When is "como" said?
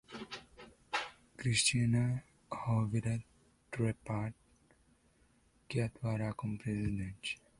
6.33-6.57